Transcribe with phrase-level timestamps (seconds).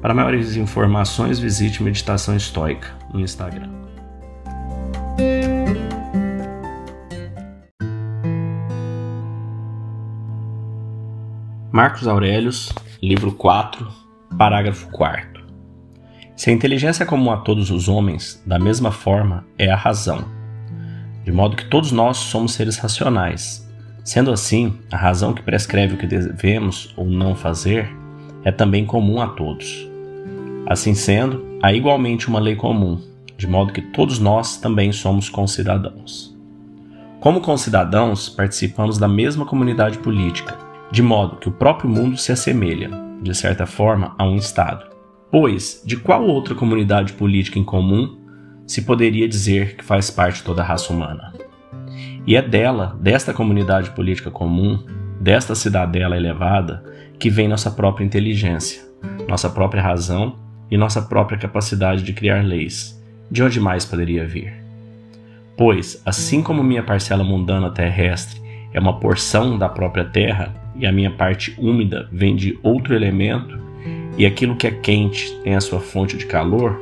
[0.00, 3.68] Para maiores informações, visite Meditação Estoica no Instagram.
[11.70, 12.72] Marcos Aurelius,
[13.02, 13.86] livro 4,
[14.38, 15.44] parágrafo 4.
[16.34, 20.24] Se a inteligência é comum a todos os homens, da mesma forma é a razão.
[21.24, 23.70] De modo que todos nós somos seres racionais.
[24.02, 27.86] Sendo assim, a razão que prescreve o que devemos ou não fazer
[28.42, 29.89] é também comum a todos.
[30.70, 33.02] Assim sendo, há igualmente uma lei comum,
[33.36, 36.32] de modo que todos nós também somos concidadãos.
[37.18, 40.56] Como concidadãos, participamos da mesma comunidade política,
[40.92, 42.88] de modo que o próprio mundo se assemelha,
[43.20, 44.86] de certa forma, a um Estado.
[45.28, 48.16] Pois, de qual outra comunidade política em comum
[48.64, 51.32] se poderia dizer que faz parte toda a raça humana?
[52.24, 54.78] E é dela, desta comunidade política comum,
[55.20, 56.84] desta cidadela elevada,
[57.18, 58.82] que vem nossa própria inteligência,
[59.28, 63.00] nossa própria razão e nossa própria capacidade de criar leis.
[63.30, 64.52] De onde mais poderia vir?
[65.56, 68.40] Pois, assim como minha parcela mundana terrestre
[68.72, 73.58] é uma porção da própria terra e a minha parte úmida vem de outro elemento,
[74.16, 76.78] e aquilo que é quente tem a sua fonte de calor,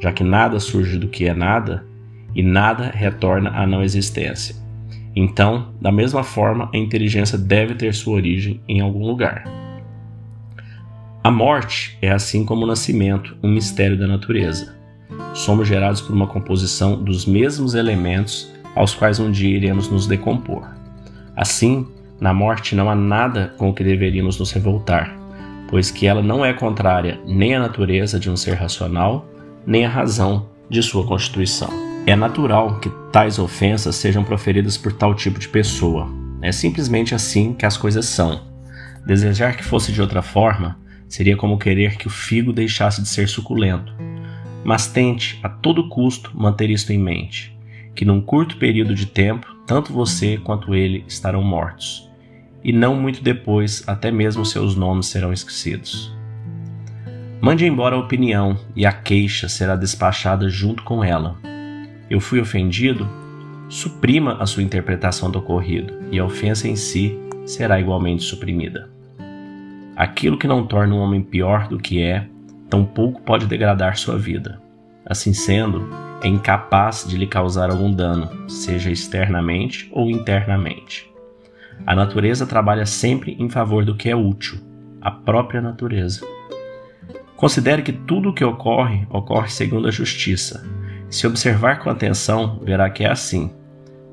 [0.00, 1.84] já que nada surge do que é nada
[2.34, 4.56] e nada retorna à não existência.
[5.14, 9.44] Então, da mesma forma, a inteligência deve ter sua origem em algum lugar.
[11.24, 14.74] A morte é, assim como o nascimento, um mistério da natureza.
[15.32, 20.66] Somos gerados por uma composição dos mesmos elementos aos quais um dia iremos nos decompor.
[21.36, 21.86] Assim,
[22.20, 25.16] na morte não há nada com o que deveríamos nos revoltar,
[25.68, 29.24] pois que ela não é contrária nem à natureza de um ser racional,
[29.64, 31.70] nem à razão de sua constituição.
[32.04, 36.08] É natural que tais ofensas sejam proferidas por tal tipo de pessoa.
[36.42, 38.40] É simplesmente assim que as coisas são.
[39.06, 40.81] Desejar que fosse de outra forma
[41.12, 43.92] Seria como querer que o figo deixasse de ser suculento.
[44.64, 47.54] Mas tente, a todo custo, manter isto em mente:
[47.94, 52.10] que num curto período de tempo, tanto você quanto ele estarão mortos,
[52.64, 56.10] e não muito depois, até mesmo seus nomes serão esquecidos.
[57.42, 61.36] Mande embora a opinião, e a queixa será despachada junto com ela.
[62.08, 63.06] Eu fui ofendido?
[63.68, 68.91] Suprima a sua interpretação do ocorrido, e a ofensa em si será igualmente suprimida.
[69.96, 72.26] Aquilo que não torna um homem pior do que é,
[72.70, 74.60] tampouco pode degradar sua vida.
[75.04, 75.88] Assim sendo,
[76.22, 81.10] é incapaz de lhe causar algum dano, seja externamente ou internamente.
[81.86, 84.58] A natureza trabalha sempre em favor do que é útil,
[85.00, 86.24] a própria natureza.
[87.36, 90.64] Considere que tudo o que ocorre, ocorre segundo a justiça.
[91.10, 93.50] Se observar com atenção, verá que é assim.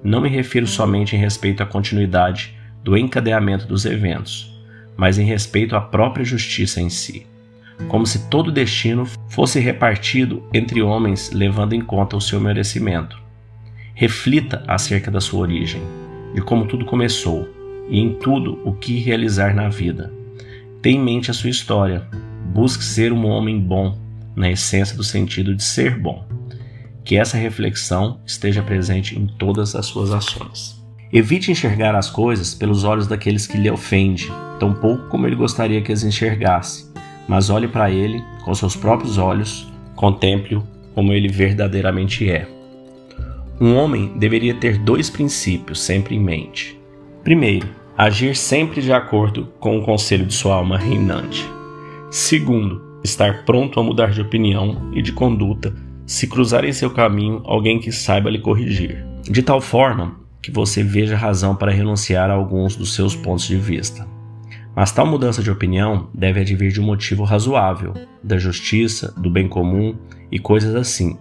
[0.04, 4.59] Não me refiro somente em respeito à continuidade do encadeamento dos eventos,
[5.00, 7.26] mas em respeito à própria justiça em si,
[7.88, 13.18] como se todo destino fosse repartido entre homens levando em conta o seu merecimento.
[13.94, 15.82] Reflita acerca da sua origem,
[16.36, 17.48] de como tudo começou
[17.90, 20.12] e em tudo o que realizar na vida.
[20.82, 22.06] Tenha em mente a sua história.
[22.54, 23.98] Busque ser um homem bom,
[24.36, 26.28] na essência do sentido de ser bom.
[27.06, 30.84] Que essa reflexão esteja presente em todas as suas ações.
[31.12, 34.28] Evite enxergar as coisas pelos olhos daqueles que lhe ofendem,
[34.60, 36.92] tão pouco como ele gostaria que as enxergasse,
[37.28, 42.48] mas olhe para ele com seus próprios olhos, contemple-o como ele verdadeiramente é.
[43.60, 46.80] Um homem deveria ter dois princípios sempre em mente.
[47.24, 47.68] Primeiro,
[47.98, 51.46] agir sempre de acordo com o conselho de sua alma reinante.
[52.10, 55.74] Segundo, estar pronto a mudar de opinião e de conduta
[56.06, 59.06] se cruzar em seu caminho alguém que saiba lhe corrigir.
[59.24, 63.58] De tal forma que você veja razão para renunciar a alguns dos seus pontos de
[63.58, 64.08] vista.
[64.76, 67.94] Mas tal mudança de opinião deve advir de um motivo razoável,
[68.24, 69.98] da justiça, do bem comum
[70.32, 71.18] e coisas assim,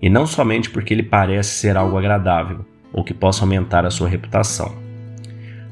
[0.00, 4.08] e não somente porque ele parece ser algo agradável ou que possa aumentar a sua
[4.08, 4.74] reputação.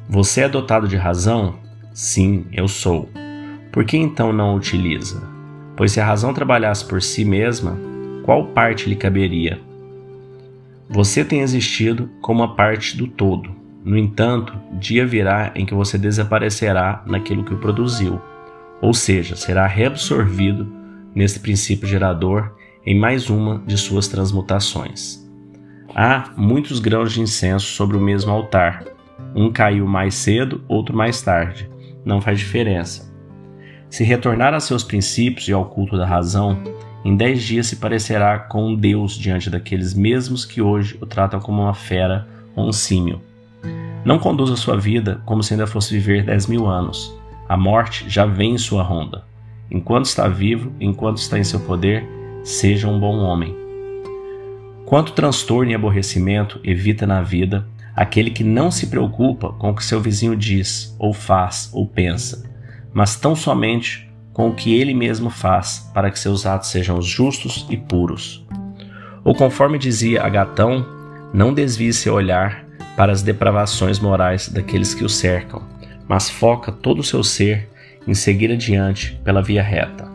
[0.09, 1.59] Você é dotado de razão?
[1.93, 3.09] Sim, eu sou.
[3.71, 5.23] Por que então não a utiliza?
[5.76, 7.79] Pois se a razão trabalhasse por si mesma,
[8.25, 9.61] qual parte lhe caberia?
[10.88, 13.60] Você tem existido como uma parte do todo.
[13.85, 18.21] No entanto, dia virá em que você desaparecerá naquilo que o produziu,
[18.81, 20.71] ou seja, será reabsorvido
[21.15, 22.53] nesse princípio gerador
[22.85, 25.27] em mais uma de suas transmutações.
[25.94, 28.85] Há muitos grãos de incenso sobre o mesmo altar.
[29.35, 31.69] Um caiu mais cedo, outro mais tarde.
[32.05, 33.11] Não faz diferença.
[33.88, 36.62] Se retornar a seus princípios e ao culto da razão,
[37.05, 41.41] em dez dias se parecerá com um Deus diante daqueles mesmos que hoje o tratam
[41.41, 43.21] como uma fera ou um símio.
[44.05, 47.14] Não conduza sua vida como se ainda fosse viver dez mil anos.
[47.49, 49.25] A morte já vem em sua ronda.
[49.70, 52.05] Enquanto está vivo, enquanto está em seu poder,
[52.43, 53.55] seja um bom homem.
[54.87, 59.85] Quanto transtorno e aborrecimento evita na vida aquele que não se preocupa com o que
[59.85, 62.49] seu vizinho diz, ou faz, ou pensa,
[62.93, 67.67] mas tão somente com o que ele mesmo faz para que seus atos sejam justos
[67.69, 68.47] e puros.
[69.23, 70.87] Ou conforme dizia Agatão,
[71.32, 72.64] não desvie seu olhar
[72.97, 75.63] para as depravações morais daqueles que o cercam,
[76.09, 77.69] mas foca todo o seu ser
[78.07, 80.09] em seguir adiante pela via reta.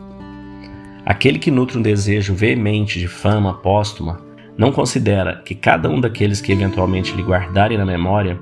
[1.04, 4.20] Aquele que nutre um desejo veemente de fama póstuma
[4.58, 8.38] não considera que cada um daqueles que eventualmente lhe guardarem na memória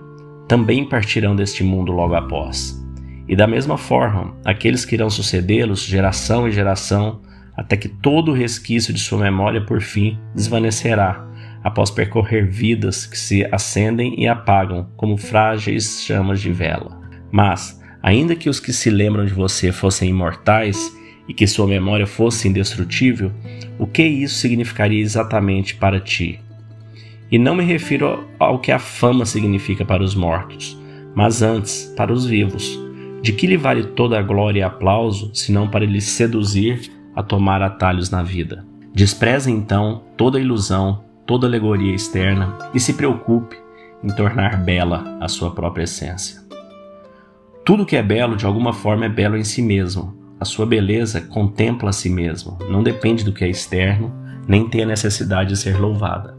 [0.49, 2.83] também partirão deste mundo logo após.
[3.29, 7.21] E da mesma forma, aqueles que irão sucedê-los, geração e geração,
[7.57, 11.27] até que todo o resquício de sua memória por fim desvanecerá,
[11.65, 17.01] após percorrer vidas que se acendem e apagam como frágeis chamas de vela.
[17.33, 20.95] Mas, ainda que os que se lembram de você fossem imortais
[21.27, 23.33] e que sua memória fosse indestrutível,
[23.79, 26.39] o que isso significaria exatamente para ti?
[27.33, 30.79] E não me refiro ao que a fama significa para os mortos,
[31.15, 32.79] mas antes para os vivos.
[33.23, 37.63] De que lhe vale toda a glória e aplauso, senão para lhe seduzir a tomar
[37.63, 38.67] atalhos na vida?
[38.95, 43.56] Despreze então toda ilusão, toda alegoria externa e se preocupe
[44.03, 46.43] em tornar bela a sua própria essência.
[47.65, 50.15] Tudo que é belo de alguma forma é belo em si mesmo.
[50.38, 54.12] A sua beleza contempla a si mesmo, não depende do que é externo,
[54.47, 56.37] nem tem a necessidade de ser louvada.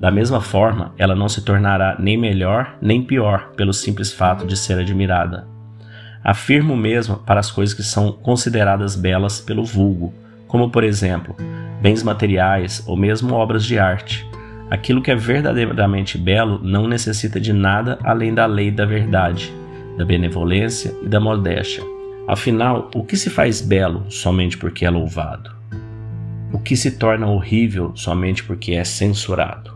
[0.00, 4.56] Da mesma forma, ela não se tornará nem melhor nem pior pelo simples fato de
[4.56, 5.46] ser admirada.
[6.24, 10.14] Afirmo mesmo para as coisas que são consideradas belas pelo vulgo,
[10.52, 11.34] como por exemplo,
[11.80, 14.28] bens materiais ou mesmo obras de arte.
[14.70, 19.50] Aquilo que é verdadeiramente belo não necessita de nada além da lei da verdade,
[19.96, 21.82] da benevolência e da modéstia.
[22.28, 25.50] Afinal, o que se faz belo somente porque é louvado?
[26.52, 29.72] O que se torna horrível somente porque é censurado?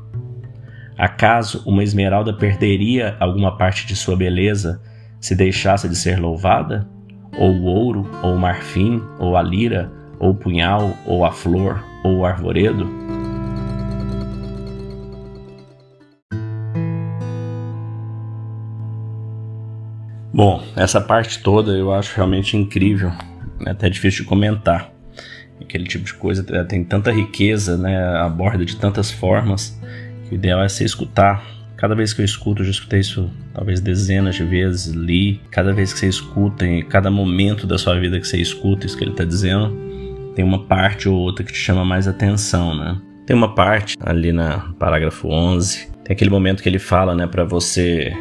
[0.99, 4.83] Acaso uma esmeralda perderia alguma parte de sua beleza
[5.19, 6.87] se deixasse de ser louvada?
[7.39, 11.83] Ou o ouro, ou o marfim, ou a lira, ou o punhal, ou a flor,
[12.05, 12.89] ou o arvoredo?
[20.33, 23.11] Bom, essa parte toda eu acho realmente incrível,
[23.65, 24.93] é até difícil de comentar.
[25.61, 29.81] Aquele tipo de coisa tem tanta riqueza, né, aborda de tantas formas,
[30.29, 33.31] que o ideal é você escutar Cada vez que eu escuto, eu já escutei isso
[33.53, 35.43] talvez dezenas de vezes, li.
[35.51, 38.97] Cada vez que você escuta, em cada momento da sua vida que você escuta isso
[38.97, 39.77] que ele está dizendo,
[40.37, 43.01] tem uma parte ou outra que te chama mais atenção, né?
[43.25, 47.43] Tem uma parte ali na parágrafo 11, tem aquele momento que ele fala, né, para
[47.43, 48.13] você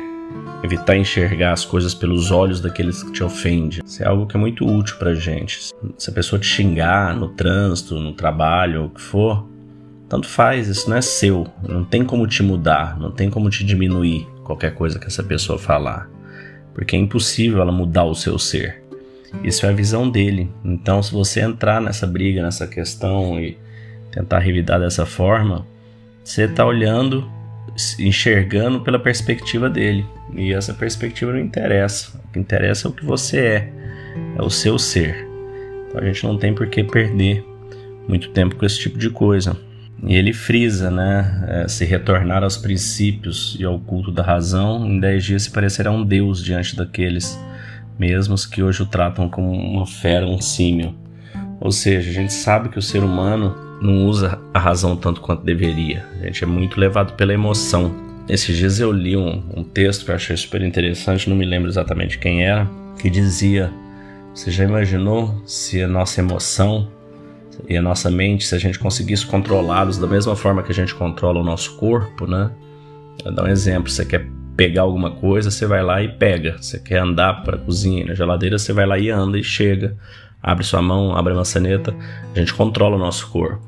[0.64, 3.82] evitar enxergar as coisas pelos olhos daqueles que te ofendem.
[3.86, 5.60] Isso é algo que é muito útil pra gente.
[5.98, 9.48] Se a pessoa te xingar no trânsito, no trabalho, o que for,
[10.08, 13.64] tanto faz, isso não é seu, não tem como te mudar, não tem como te
[13.64, 16.10] diminuir qualquer coisa que essa pessoa falar,
[16.74, 18.85] porque é impossível ela mudar o seu ser.
[19.44, 20.50] Isso é a visão dele.
[20.64, 23.58] Então, se você entrar nessa briga, nessa questão e
[24.12, 25.66] tentar revidar dessa forma,
[26.24, 27.30] você está olhando,
[28.00, 30.06] enxergando pela perspectiva dele.
[30.34, 32.20] E essa perspectiva não interessa.
[32.26, 33.74] O que interessa é o que você é,
[34.38, 35.28] é o seu ser.
[35.88, 37.46] Então a gente não tem por que perder
[38.08, 39.58] muito tempo com esse tipo de coisa.
[40.04, 41.46] E ele frisa, né?
[41.48, 45.92] É, se retornar aos princípios e ao culto da razão, em dez dias se parecerá
[45.92, 47.40] um Deus diante daqueles
[47.98, 50.96] mesmos que hoje o tratam como uma fera, um símio.
[51.60, 55.44] Ou seja, a gente sabe que o ser humano não usa a razão tanto quanto
[55.44, 56.06] deveria.
[56.22, 57.94] A gente é muito levado pela emoção.
[58.28, 61.70] Esses dias eu li um, um texto que eu achei super interessante, não me lembro
[61.70, 62.68] exatamente quem era,
[63.00, 63.72] que dizia:
[64.34, 66.88] Você já imaginou se a nossa emoção
[67.70, 70.94] e a nossa mente, se a gente conseguisse controlá-los da mesma forma que a gente
[70.94, 72.52] controla o nosso corpo, né?
[73.24, 76.58] Vou dar um exemplo, você quer pegar alguma coisa, você vai lá e pega.
[76.62, 79.98] Você quer andar para a cozinha, na geladeira, você vai lá e anda e chega.
[80.42, 81.96] Abre sua mão, abre a maçaneta,
[82.34, 83.62] a gente controla o nosso corpo.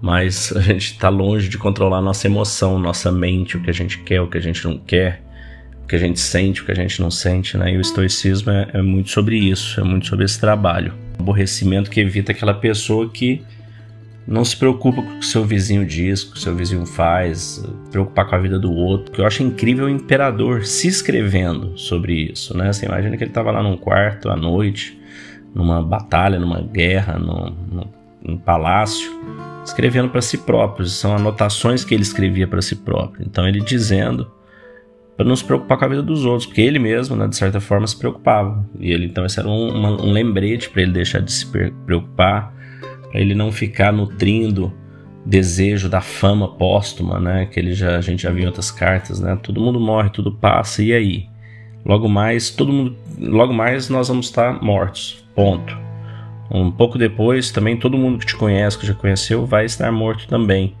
[0.00, 3.98] Mas a gente está longe de controlar nossa emoção, nossa mente, o que a gente
[3.98, 5.22] quer, o que a gente não quer,
[5.82, 7.72] o que a gente sente, o que a gente não sente, né?
[7.72, 12.00] E o estoicismo é, é muito sobre isso, é muito sobre esse trabalho aborrecimento que
[12.00, 13.42] evita aquela pessoa que
[14.26, 17.62] Não se preocupa com o que seu vizinho diz, com o que seu vizinho faz,
[17.90, 19.12] preocupar com a vida do outro.
[19.12, 22.72] Que eu acho incrível o imperador se escrevendo sobre isso, né?
[22.72, 24.98] Você imagina que ele estava lá num quarto à noite,
[25.54, 27.86] numa batalha, numa guerra, num,
[28.22, 29.12] num palácio,
[29.64, 30.86] escrevendo para si próprio.
[30.86, 33.26] São anotações que ele escrevia para si próprio.
[33.26, 34.30] Então ele dizendo
[35.16, 37.60] para não se preocupar com a vida dos outros, porque ele mesmo, né, de certa
[37.60, 38.64] forma, se preocupava.
[38.80, 41.46] E ele então esse era um, um lembrete para ele deixar de se
[41.86, 42.52] preocupar,
[43.14, 44.72] para ele não ficar nutrindo
[45.24, 49.20] desejo da fama póstuma, né, que ele já a gente já viu em outras cartas,
[49.20, 49.38] né?
[49.40, 51.28] Todo mundo morre, tudo passa e aí,
[51.86, 55.24] logo mais todo mundo, logo mais nós vamos estar mortos.
[55.32, 55.78] Ponto.
[56.50, 60.26] Um pouco depois, também todo mundo que te conhece, que já conheceu, vai estar morto
[60.26, 60.74] também.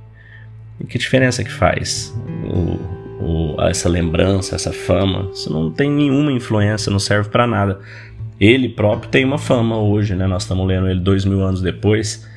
[0.80, 2.12] E que diferença que faz?
[2.44, 7.80] O, o, essa lembrança, essa fama, isso não tem nenhuma influência, não serve para nada.
[8.40, 10.26] Ele próprio tem uma fama hoje, né?
[10.26, 12.28] Nós estamos lendo ele dois mil anos depois.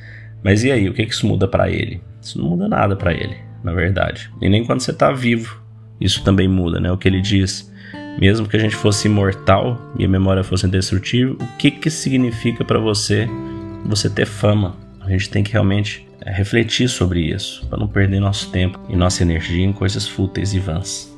[0.42, 2.00] Mas e aí, o que, que isso muda para ele?
[2.20, 4.30] Isso não muda nada para ele, na verdade.
[4.40, 5.60] E nem quando você está vivo,
[6.00, 6.90] isso também muda, né?
[6.92, 7.72] O que ele diz,
[8.20, 12.64] mesmo que a gente fosse imortal e a memória fosse indestrutível, o que que significa
[12.64, 13.28] para você
[13.84, 14.76] você ter fama?
[15.00, 18.96] A gente tem que realmente é refletir sobre isso, para não perder nosso tempo e
[18.96, 21.17] nossa energia em coisas fúteis e vãs.